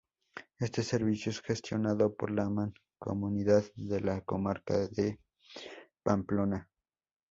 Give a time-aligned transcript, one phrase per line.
[0.57, 5.19] Este servicio es gestionado por la Mancomunidad de la Comarca de
[6.01, 6.67] Pamplona.